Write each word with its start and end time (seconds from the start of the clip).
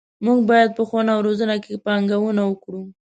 موږ 0.25 0.39
باید 0.49 0.69
په 0.77 0.83
ښوونه 0.87 1.11
او 1.15 1.21
روزنه 1.27 1.55
کې 1.63 1.81
پانګونه 1.85 2.41
وکړو. 2.45 2.81